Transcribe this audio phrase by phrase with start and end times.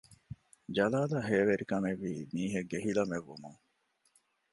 [0.75, 3.59] ޖަލާންއަށް ހޭވެރިކަމެއްވީ މީހެއްގެ ހިލަމެއްވުމުން